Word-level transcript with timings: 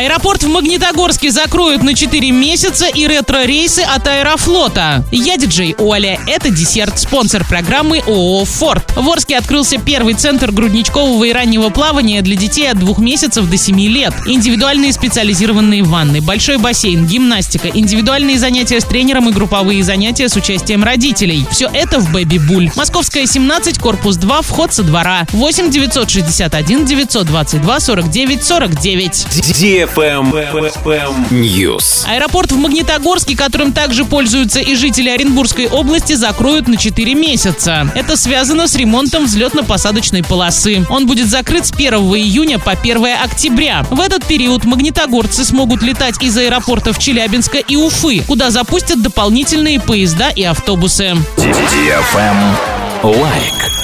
Аэропорт 0.00 0.42
в 0.42 0.48
Магнитогорске 0.48 1.30
закроют 1.30 1.82
на 1.82 1.92
4 1.92 2.30
месяца 2.30 2.86
и 2.86 3.06
ретро-рейсы 3.06 3.80
от 3.80 4.08
Аэрофлота. 4.08 5.04
Я 5.12 5.36
диджей 5.36 5.74
Оля. 5.76 6.18
Это 6.26 6.48
десерт, 6.48 6.98
спонсор 6.98 7.46
программы 7.46 7.98
ООО 8.06 8.46
«Форд». 8.46 8.96
В 8.96 9.06
Орске 9.10 9.36
открылся 9.36 9.76
первый 9.76 10.14
центр 10.14 10.52
грудничкового 10.52 11.24
и 11.24 11.32
раннего 11.34 11.68
плавания 11.68 12.22
для 12.22 12.34
детей 12.34 12.70
от 12.70 12.78
двух 12.78 12.96
месяцев 12.96 13.50
до 13.50 13.58
7 13.58 13.78
лет. 13.78 14.14
Индивидуальные 14.24 14.94
специализированные 14.94 15.82
ванны, 15.82 16.22
большой 16.22 16.56
бассейн, 16.56 17.04
гимнастика, 17.04 17.68
индивидуальные 17.68 18.38
занятия 18.38 18.80
с 18.80 18.86
тренером 18.86 19.28
и 19.28 19.32
групповые 19.32 19.84
занятия 19.84 20.30
с 20.30 20.34
участием 20.34 20.82
родителей. 20.82 21.46
Все 21.50 21.68
это 21.74 22.00
в 22.00 22.10
Бэби 22.10 22.38
Буль. 22.38 22.70
Московская 22.74 23.26
17, 23.26 23.78
корпус 23.78 24.16
2, 24.16 24.40
вход 24.40 24.72
со 24.72 24.82
двора. 24.82 25.26
8 25.32 25.70
961 25.70 26.86
922 26.86 27.80
49 27.80 28.42
49. 28.42 29.26
News. 31.30 32.06
Аэропорт 32.08 32.52
в 32.52 32.56
Магнитогорске, 32.56 33.36
которым 33.36 33.72
также 33.72 34.04
пользуются 34.04 34.60
и 34.60 34.74
жители 34.74 35.08
Оренбургской 35.08 35.68
области, 35.68 36.14
закроют 36.14 36.68
на 36.68 36.76
4 36.76 37.14
месяца. 37.14 37.90
Это 37.94 38.16
связано 38.16 38.68
с 38.68 38.76
ремонтом 38.76 39.24
взлетно-посадочной 39.24 40.24
полосы. 40.26 40.86
Он 40.88 41.06
будет 41.06 41.28
закрыт 41.28 41.66
с 41.66 41.72
1 41.72 41.94
июня 41.94 42.58
по 42.58 42.72
1 42.72 43.04
октября. 43.22 43.84
В 43.90 44.00
этот 44.00 44.24
период 44.24 44.64
магнитогорцы 44.64 45.44
смогут 45.44 45.82
летать 45.82 46.22
из 46.22 46.36
аэропортов 46.36 46.98
Челябинска 46.98 47.58
и 47.58 47.76
Уфы, 47.76 48.22
куда 48.26 48.50
запустят 48.50 49.02
дополнительные 49.02 49.80
поезда 49.80 50.30
и 50.30 50.42
автобусы. 50.42 51.16
Лайк. 53.02 53.79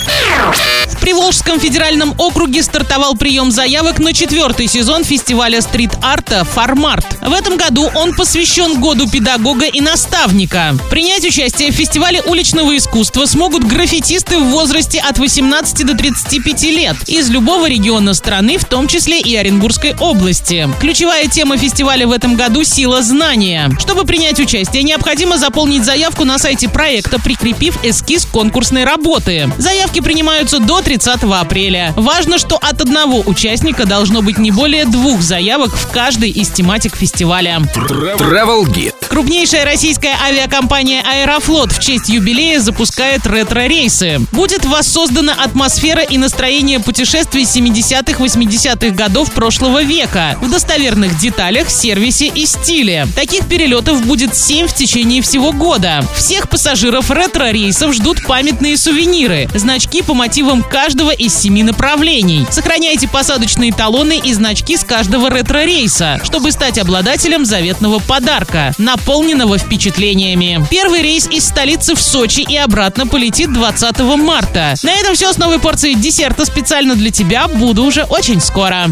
Приволжском 1.27 1.59
федеральном 1.59 2.15
округе 2.19 2.63
стартовал 2.63 3.17
прием 3.17 3.51
заявок 3.51 3.99
на 3.99 4.13
четвертый 4.13 4.69
сезон 4.69 5.03
фестиваля 5.03 5.61
стрит-арта 5.61 6.45
«ФормАРТ». 6.45 7.05
В 7.21 7.33
этом 7.33 7.57
году 7.57 7.91
он 7.97 8.15
посвящен 8.15 8.81
году 8.81 9.11
педагога 9.11 9.67
и 9.67 9.81
наставника. 9.81 10.77
Принять 10.89 11.25
участие 11.25 11.73
в 11.73 11.75
фестивале 11.75 12.23
уличного 12.23 12.77
искусства 12.77 13.27
смогут 13.27 13.65
граффитисты 13.65 14.39
в 14.39 14.45
возрасте 14.51 15.01
от 15.01 15.19
18 15.19 15.85
до 15.85 15.97
35 15.97 16.63
лет 16.63 16.97
из 17.09 17.29
любого 17.29 17.69
региона 17.69 18.15
страны, 18.15 18.57
в 18.57 18.65
том 18.65 18.87
числе 18.87 19.21
и 19.21 19.35
Оренбургской 19.35 19.97
области. 19.99 20.69
Ключевая 20.79 21.27
тема 21.27 21.59
фестиваля 21.59 22.07
в 22.07 22.13
этом 22.13 22.37
году– 22.37 22.63
сила 22.65 23.03
знания. 23.03 23.73
Чтобы 23.81 24.05
принять 24.05 24.39
участие, 24.39 24.85
необходимо 24.85 25.39
заполнить 25.39 25.85
заявку 25.85 26.25
на 26.25 26.39
сайте 26.39 26.69
проекта, 26.69 27.19
прикрепив 27.19 27.85
эскиз 27.85 28.27
конкурсной 28.27 28.85
работы. 28.85 29.51
Заявки 29.59 29.99
принимаются 29.99 30.61
до 30.61 30.83
30 30.83 31.16
апреля. 31.23 31.93
Важно, 31.97 32.39
что 32.39 32.57
от 32.57 32.81
одного 32.81 33.23
участника 33.27 33.87
должно 33.87 34.23
быть 34.23 34.39
не 34.39 34.51
более 34.51 34.85
двух 34.85 35.23
заявок 35.23 35.75
в 35.75 35.91
каждой 35.91 36.31
из 36.31 36.49
тематик 36.51 36.97
фестиваля. 36.97 37.61
Travel 37.75 38.65
Guide. 38.65 38.95
Крупнейшая 39.09 39.65
российская 39.65 40.15
авиакомпания 40.23 41.03
«Аэрофлот» 41.03 41.73
в 41.73 41.81
честь 41.81 42.09
юбилея 42.09 42.61
запускает 42.61 43.27
ретро-рейсы. 43.27 44.21
Будет 44.33 44.65
воссоздана 44.65 45.33
атмосфера 45.33 46.03
и 46.03 46.19
настроение 46.19 46.81
путешествий 46.81 47.45
70-х, 47.45 48.23
80-х 48.23 48.91
годов 48.91 49.33
прошлого 49.33 49.83
века 49.83 50.37
в 50.43 50.51
достоверных 50.51 51.17
деталях, 51.19 51.71
сервисе 51.71 52.27
и 52.27 52.47
стиле. 52.47 53.07
Таких 53.15 53.47
перелетов 53.47 54.05
будет 54.05 54.37
7 54.37 54.67
в 54.67 54.75
течение 54.75 55.23
всего 55.23 55.53
года. 55.53 56.05
Всех 56.17 56.49
пассажиров 56.49 57.11
ретро-рейсов 57.11 57.95
ждут 57.95 58.27
памятные 58.27 58.77
сувениры, 58.77 59.49
значки 59.55 60.03
по 60.03 60.15
мотивам 60.15 60.63
каждого 61.07 61.11
из 61.11 61.39
семи 61.39 61.63
направлений. 61.63 62.47
Сохраняйте 62.51 63.09
посадочные 63.09 63.73
талоны 63.73 64.19
и 64.19 64.33
значки 64.33 64.77
с 64.77 64.85
каждого 64.85 65.31
ретро-рейса, 65.31 66.21
чтобы 66.25 66.51
стать 66.51 66.79
обладателем 66.79 67.45
заветного 67.45 68.01
подарка, 68.01 68.73
наполненного 68.79 69.59
впечатлениями. 69.59 70.67
Первый 70.71 71.03
рейс 71.03 71.29
из 71.29 71.47
столицы 71.47 71.95
в 71.95 72.03
Сочи 72.03 72.41
и 72.41 72.57
обратно 72.57 73.07
полетит 73.07 73.53
20 73.53 73.99
марта. 74.17 74.75
На 74.83 74.93
этом 74.93 75.15
все 75.15 75.33
с 75.33 75.39
новой 75.39 75.61
порцией 75.61 75.95
десерта 75.95 76.45
специально 76.45 76.95
для 76.95 77.11
тебя. 77.11 77.47
Буду 77.47 77.85
уже 77.85 78.03
очень 78.05 78.41
скоро. 78.41 78.87